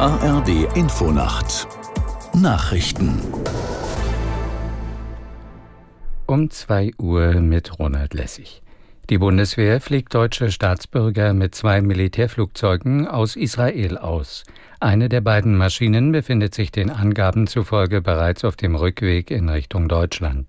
[0.00, 1.68] ARD Infonacht
[2.32, 3.20] Nachrichten
[6.26, 8.62] um 2 Uhr mit Ronald Lessig.
[9.10, 14.44] Die Bundeswehr fliegt deutsche Staatsbürger mit zwei Militärflugzeugen aus Israel aus.
[14.80, 19.86] Eine der beiden Maschinen befindet sich den Angaben zufolge bereits auf dem Rückweg in Richtung
[19.86, 20.46] Deutschland.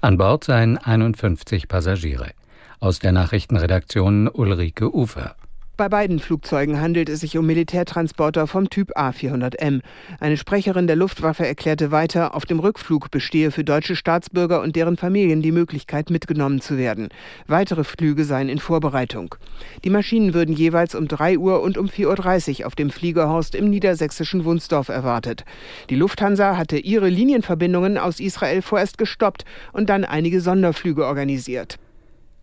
[0.00, 2.32] An Bord seien 51 Passagiere.
[2.80, 5.36] Aus der Nachrichtenredaktion Ulrike Ufer.
[5.78, 9.82] Bei beiden Flugzeugen handelt es sich um Militärtransporter vom Typ A400M.
[10.18, 14.96] Eine Sprecherin der Luftwaffe erklärte weiter, auf dem Rückflug bestehe für deutsche Staatsbürger und deren
[14.96, 17.10] Familien die Möglichkeit, mitgenommen zu werden.
[17.46, 19.36] Weitere Flüge seien in Vorbereitung.
[19.84, 23.70] Die Maschinen würden jeweils um 3 Uhr und um 4.30 Uhr auf dem Fliegerhorst im
[23.70, 25.44] niedersächsischen Wunsdorf erwartet.
[25.90, 31.78] Die Lufthansa hatte ihre Linienverbindungen aus Israel vorerst gestoppt und dann einige Sonderflüge organisiert.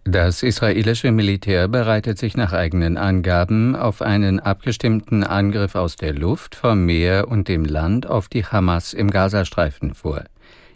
[0.07, 6.53] Das israelische Militär bereitet sich nach eigenen Angaben auf einen abgestimmten Angriff aus der Luft,
[6.53, 10.23] vom Meer und dem Land auf die Hamas im Gazastreifen vor.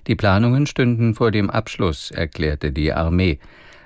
[0.07, 3.37] Die Planungen stünden vor dem Abschluss, erklärte die Armee.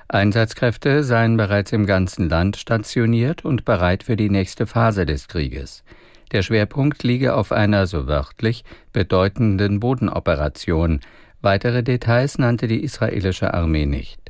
[0.08, 5.84] Einsatzkräfte seien bereits im ganzen Land stationiert und bereit für die nächste Phase des Krieges.
[6.32, 11.02] Der Schwerpunkt liege auf einer, so wörtlich, bedeutenden Bodenoperation.
[11.42, 14.23] Weitere Details nannte die israelische Armee nicht.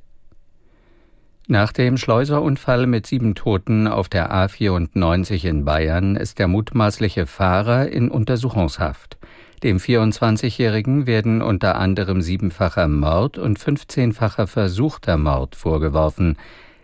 [1.47, 7.89] Nach dem Schleuserunfall mit sieben Toten auf der A94 in Bayern ist der mutmaßliche Fahrer
[7.89, 9.17] in Untersuchungshaft.
[9.61, 16.37] Dem 24-Jährigen werden unter anderem siebenfacher Mord und 15-facher versuchter Mord vorgeworfen.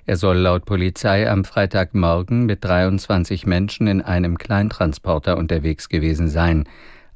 [0.06, 6.66] Er soll laut Polizei am Freitagmorgen mit 23 Menschen in einem Kleintransporter unterwegs gewesen sein.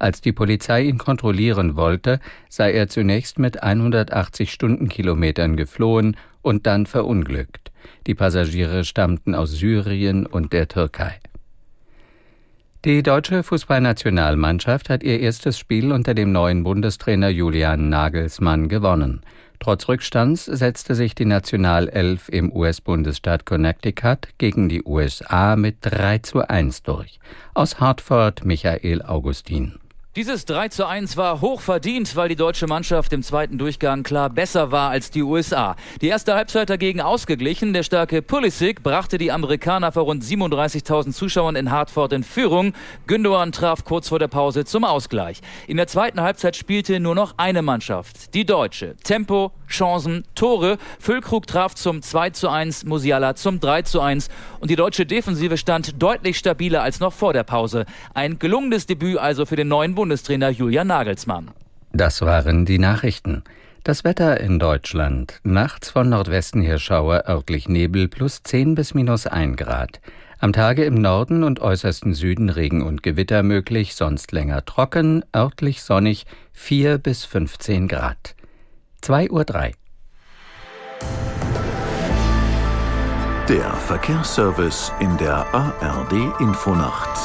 [0.04, 6.88] Als die Polizei ihn kontrollieren wollte, sei er zunächst mit 180 Stundenkilometern geflohen und dann
[6.88, 7.72] verunglückt.
[8.06, 11.22] Die Passagiere stammten aus Syrien und der Türkei.
[12.84, 19.22] Die deutsche Fußballnationalmannschaft hat ihr erstes Spiel unter dem neuen Bundestrainer Julian Nagelsmann gewonnen.
[19.60, 26.42] Trotz Rückstands setzte sich die Nationalelf im US-Bundesstaat Connecticut gegen die USA mit 3 zu
[26.42, 27.22] 1 durch.
[27.54, 29.80] Aus Hartford Michael Augustin.
[30.16, 34.30] Dieses 3 zu 1 war hoch verdient, weil die deutsche Mannschaft im zweiten Durchgang klar
[34.30, 35.76] besser war als die USA.
[36.02, 37.74] Die erste Halbzeit dagegen ausgeglichen.
[37.74, 42.74] Der starke Pulisic brachte die Amerikaner vor rund 37.000 Zuschauern in Hartford in Führung.
[43.08, 45.42] Gündogan traf kurz vor der Pause zum Ausgleich.
[45.66, 48.96] In der zweiten Halbzeit spielte nur noch eine Mannschaft, die deutsche.
[48.98, 50.78] Tempo, Chancen, Tore.
[51.00, 54.30] Füllkrug traf zum 2 zu 1, Musiala zum 3 zu 1
[54.60, 57.86] und die deutsche Defensive stand deutlich stabiler als noch vor der Pause.
[58.14, 61.52] Ein gelungenes Debüt also für den neuen Bund Bundestrainer Julian Nagelsmann.
[61.94, 63.44] Das waren die Nachrichten.
[63.84, 65.40] Das Wetter in Deutschland.
[65.44, 70.02] Nachts von Nordwesten her Schauer, örtlich Nebel plus 10 bis minus 1 Grad.
[70.40, 75.82] Am Tage im Norden und äußersten Süden Regen und Gewitter möglich, sonst länger trocken, örtlich
[75.82, 78.36] sonnig 4 bis 15 Grad.
[79.04, 79.72] 2.03 Uhr.
[83.50, 87.20] Der Verkehrsservice in der ARD Infonacht.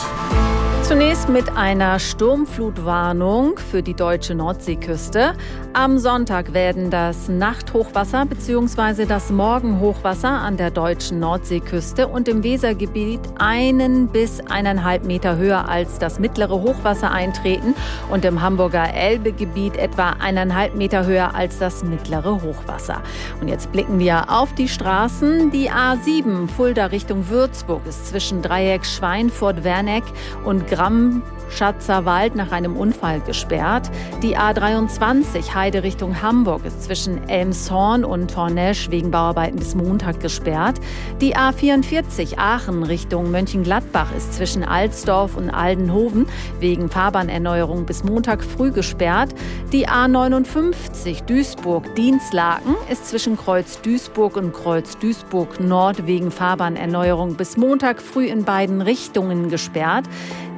[0.88, 5.34] Zunächst mit einer Sturmflutwarnung für die deutsche Nordseeküste.
[5.74, 9.04] Am Sonntag werden das Nachthochwasser bzw.
[9.04, 15.98] das Morgenhochwasser an der deutschen Nordseeküste und im Wesergebiet einen bis eineinhalb Meter höher als
[15.98, 17.74] das mittlere Hochwasser eintreten
[18.10, 23.02] und im Hamburger Elbegebiet etwa eineinhalb Meter höher als das mittlere Hochwasser.
[23.42, 25.50] Und jetzt blicken wir auf die Straßen.
[25.50, 30.04] Die A7 Fulda Richtung Würzburg ist zwischen Dreieck Schweinfurt-Werneck
[30.46, 33.90] und Gramm Schatzerwald nach einem Unfall gesperrt.
[34.22, 40.80] Die A23 Heide Richtung Hamburg ist zwischen Elmshorn und Tornesch wegen Bauarbeiten bis Montag gesperrt.
[41.20, 46.26] Die A44 Aachen Richtung Mönchengladbach ist zwischen Alsdorf und Aldenhoven
[46.60, 49.34] wegen Fahrbahnerneuerung bis Montag früh gesperrt.
[49.72, 58.00] Die A59 Duisburg-Dienstlaken ist zwischen Kreuz Duisburg und Kreuz Duisburg Nord wegen Fahrbahnerneuerung bis Montag
[58.00, 60.04] früh in beiden Richtungen gesperrt.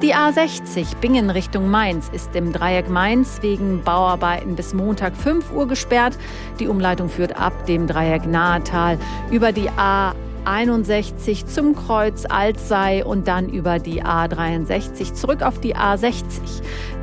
[0.01, 5.67] Die A60 Bingen Richtung Mainz ist im Dreieck Mainz wegen Bauarbeiten bis Montag 5 Uhr
[5.67, 6.17] gesperrt.
[6.59, 8.97] Die Umleitung führt ab dem Dreieck Nahetal
[9.31, 10.13] über die A
[10.45, 16.23] 61 zum Kreuz Altsei und dann über die A63 zurück auf die A60.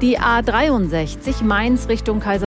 [0.00, 2.47] Die A63 Mainz Richtung Kaiser